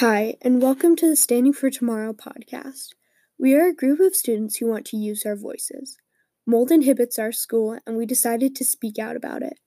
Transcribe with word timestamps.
Hi, 0.00 0.36
and 0.42 0.62
welcome 0.62 0.94
to 0.94 1.08
the 1.08 1.16
Standing 1.16 1.52
for 1.52 1.70
Tomorrow 1.70 2.12
podcast. 2.12 2.90
We 3.36 3.56
are 3.56 3.66
a 3.66 3.74
group 3.74 3.98
of 3.98 4.14
students 4.14 4.58
who 4.58 4.68
want 4.68 4.86
to 4.86 4.96
use 4.96 5.26
our 5.26 5.34
voices. 5.34 5.96
Mold 6.46 6.70
inhibits 6.70 7.18
our 7.18 7.32
school, 7.32 7.80
and 7.84 7.96
we 7.96 8.06
decided 8.06 8.54
to 8.54 8.64
speak 8.64 9.00
out 9.00 9.16
about 9.16 9.42
it. 9.42 9.58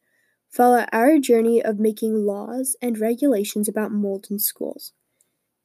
Follow 0.49 0.85
our 0.93 1.19
journey 1.19 1.61
of 1.61 1.79
making 1.79 2.25
laws 2.25 2.77
and 2.81 2.97
regulations 2.97 3.67
about 3.67 3.91
mold 3.91 4.27
in 4.31 4.39
schools. 4.39 4.93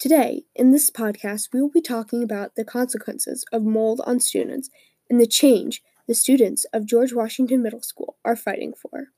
Today, 0.01 0.47
in 0.57 0.73
this 0.73 0.91
podcast, 0.91 1.51
we 1.53 1.63
will 1.63 1.71
be 1.71 1.81
talking 1.81 2.25
about 2.25 2.57
the 2.57 2.65
consequences 2.65 3.45
of 3.53 3.63
mold 3.63 4.01
on 4.05 4.19
students 4.19 4.69
and 5.09 5.21
the 5.21 5.29
change 5.29 5.81
the 6.09 6.15
students 6.17 6.67
of 6.73 6.87
George 6.87 7.13
Washington 7.13 7.63
Middle 7.63 7.83
School 7.83 8.17
are 8.25 8.35
fighting 8.35 8.73
for. 8.75 9.11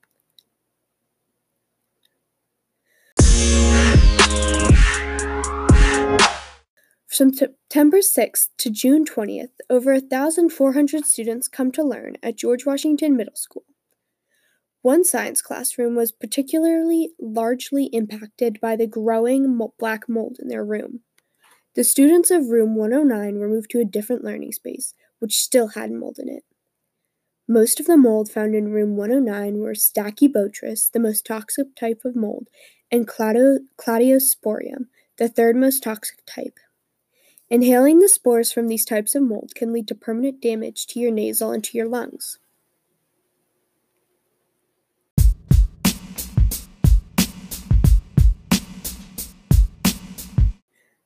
From 7.19 7.35
September 7.35 7.99
6th 7.99 8.51
to 8.59 8.71
June 8.71 9.05
20th, 9.05 9.51
over 9.69 9.93
1,400 9.95 11.05
students 11.05 11.49
come 11.49 11.73
to 11.73 11.83
learn 11.83 12.15
at 12.23 12.37
George 12.37 12.65
Washington 12.65 13.17
Middle 13.17 13.35
School. 13.35 13.65
One 14.83 15.03
science 15.03 15.43
classroom 15.43 15.97
was 15.97 16.13
particularly 16.13 17.11
largely 17.21 17.87
impacted 17.87 18.61
by 18.61 18.77
the 18.77 18.87
growing 18.87 19.59
black 19.81 20.09
mold 20.09 20.37
in 20.41 20.47
their 20.47 20.65
room. 20.65 21.01
The 21.75 21.83
students 21.83 22.31
of 22.31 22.51
room 22.51 22.77
109 22.77 23.41
were 23.41 23.49
moved 23.49 23.71
to 23.71 23.81
a 23.81 23.85
different 23.85 24.23
learning 24.23 24.53
space, 24.53 24.95
which 25.19 25.35
still 25.35 25.71
had 25.71 25.91
mold 25.91 26.21
in 26.21 26.29
it. 26.29 26.45
Most 27.49 27.81
of 27.81 27.87
the 27.87 27.97
mold 27.97 28.31
found 28.31 28.55
in 28.55 28.71
room 28.71 28.97
109 28.97 29.59
were 29.59 29.75
Stachybotrys, 29.75 30.93
the 30.93 31.01
most 31.01 31.27
toxic 31.27 31.75
type 31.75 32.03
of 32.05 32.15
mold, 32.15 32.47
and 32.93 33.09
Cladosporium, 33.09 34.87
the 35.17 35.29
third 35.29 35.57
most 35.57 35.83
toxic 35.83 36.19
type. 36.25 36.61
Inhaling 37.51 38.01
the 38.01 38.11
spores 38.11 38.53
from 38.53 38.69
these 38.69 38.85
types 38.85 39.15
of 39.15 39.23
mold 39.23 39.55
can 39.55 39.73
lead 39.73 39.89
to 39.89 39.95
permanent 39.95 40.43
damage 40.43 40.87
to 40.89 41.01
your 41.01 41.11
nasal 41.11 41.51
and 41.51 41.65
to 41.65 41.79
your 41.79 41.89
lungs. 41.89 42.39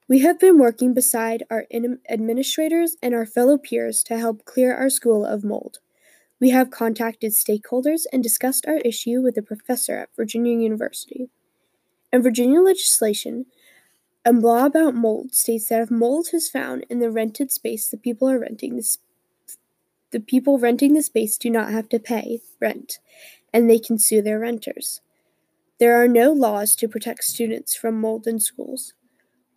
We 0.08 0.18
have 0.18 0.40
been 0.40 0.58
working 0.58 0.92
beside 0.92 1.44
our 1.48 1.64
administrators 1.72 2.96
and 3.00 3.14
our 3.14 3.24
fellow 3.24 3.56
peers 3.56 4.02
to 4.02 4.18
help 4.18 4.44
clear 4.44 4.74
our 4.74 4.90
school 4.90 5.24
of 5.24 5.44
mold. 5.44 5.78
We 6.40 6.50
have 6.50 6.72
contacted 6.72 7.32
stakeholders 7.32 8.02
and 8.12 8.20
discussed 8.20 8.66
our 8.66 8.78
issue 8.78 9.22
with 9.22 9.38
a 9.38 9.42
professor 9.42 9.96
at 9.96 10.14
Virginia 10.16 10.58
University. 10.58 11.30
In 12.12 12.20
Virginia 12.20 12.60
legislation, 12.60 13.46
a 14.24 14.32
law 14.32 14.66
about 14.66 14.94
mold 14.94 15.34
states 15.34 15.68
that 15.68 15.82
if 15.82 15.90
mold 15.90 16.28
is 16.32 16.48
found 16.48 16.86
in 16.88 17.00
the 17.00 17.10
rented 17.10 17.50
space, 17.50 17.88
the 17.88 17.96
people 17.96 18.28
are 18.28 18.38
renting 18.38 18.80
the 20.10 20.20
people 20.20 20.58
renting 20.58 20.92
the 20.92 21.02
space 21.02 21.38
do 21.38 21.50
not 21.50 21.70
have 21.70 21.88
to 21.88 21.98
pay 21.98 22.40
rent, 22.60 22.98
and 23.52 23.68
they 23.68 23.78
can 23.78 23.98
sue 23.98 24.22
their 24.22 24.38
renters. 24.38 25.00
There 25.78 26.02
are 26.02 26.08
no 26.08 26.32
laws 26.32 26.76
to 26.76 26.88
protect 26.88 27.24
students 27.24 27.74
from 27.74 28.00
mold 28.00 28.26
in 28.26 28.40
schools. 28.40 28.94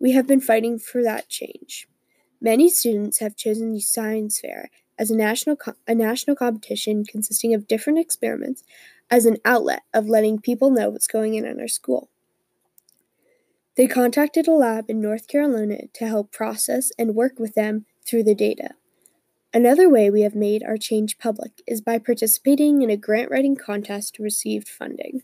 We 0.00 0.12
have 0.12 0.26
been 0.26 0.40
fighting 0.40 0.78
for 0.78 1.02
that 1.02 1.28
change. 1.28 1.88
Many 2.40 2.70
students 2.70 3.20
have 3.20 3.36
chosen 3.36 3.72
the 3.72 3.80
science 3.80 4.40
fair 4.40 4.70
as 4.98 5.10
a 5.10 5.16
national 5.16 5.56
co- 5.56 5.74
a 5.86 5.94
national 5.94 6.36
competition 6.36 7.04
consisting 7.04 7.54
of 7.54 7.68
different 7.68 7.98
experiments 7.98 8.64
as 9.10 9.26
an 9.26 9.38
outlet 9.44 9.82
of 9.94 10.08
letting 10.08 10.40
people 10.40 10.70
know 10.70 10.90
what's 10.90 11.06
going 11.06 11.36
on 11.38 11.46
in 11.46 11.60
our 11.60 11.68
school. 11.68 12.10
They 13.76 13.86
contacted 13.86 14.48
a 14.48 14.52
lab 14.52 14.88
in 14.88 15.00
North 15.00 15.28
Carolina 15.28 15.88
to 15.94 16.06
help 16.06 16.32
process 16.32 16.90
and 16.98 17.14
work 17.14 17.38
with 17.38 17.54
them 17.54 17.84
through 18.06 18.24
the 18.24 18.34
data. 18.34 18.70
Another 19.52 19.88
way 19.88 20.10
we 20.10 20.22
have 20.22 20.34
made 20.34 20.62
our 20.62 20.78
change 20.78 21.18
public 21.18 21.62
is 21.66 21.80
by 21.80 21.98
participating 21.98 22.82
in 22.82 22.90
a 22.90 22.96
grant 22.96 23.30
writing 23.30 23.56
contest 23.56 24.14
to 24.14 24.22
receive 24.22 24.66
funding. 24.66 25.22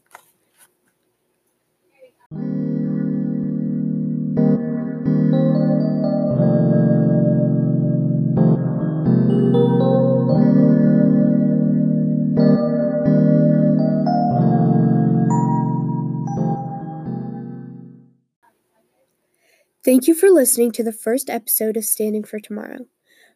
Thank 19.85 20.07
you 20.07 20.15
for 20.15 20.31
listening 20.31 20.71
to 20.73 20.85
the 20.85 20.93
first 20.93 21.29
episode 21.29 21.77
of 21.77 21.85
Standing 21.85 22.23
for 22.23 22.39
Tomorrow. 22.39 22.87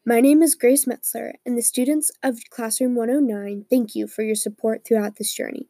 My 0.05 0.21
name 0.21 0.45
is 0.45 0.55
Grace 0.55 0.84
Metzler, 0.84 1.33
and 1.45 1.59
the 1.59 1.62
students 1.62 2.12
of 2.23 2.39
Classroom 2.51 2.95
109 2.95 3.65
thank 3.69 3.97
you 3.97 4.07
for 4.07 4.23
your 4.23 4.37
support 4.37 4.87
throughout 4.87 5.17
this 5.17 5.34
journey. 5.34 5.69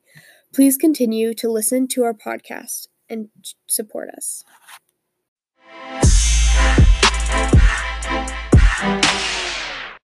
Please 0.54 0.76
continue 0.76 1.32
to 1.32 1.50
listen 1.50 1.88
to 1.88 2.02
our 2.04 2.12
podcast 2.12 2.88
and 3.08 3.30
support 3.66 4.10
us. 4.10 4.44